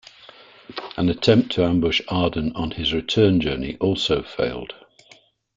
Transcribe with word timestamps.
An 0.97 1.09
attempt 1.09 1.51
to 1.51 1.63
ambush 1.63 2.01
Arden 2.07 2.53
on 2.55 2.71
his 2.71 2.91
return 2.91 3.39
journey 3.39 3.77
also 3.79 4.23
failed. 4.23 4.73